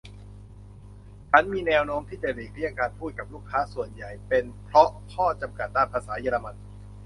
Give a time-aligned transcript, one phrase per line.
[1.31, 6.55] ฉันมีแน้วโน้มที่จะหลีกเลี่ยงการพูดกับลูกค้า ส่วนใหญ่เป็นเพราะข้อจำกัดด้านภาษาเยอรมัน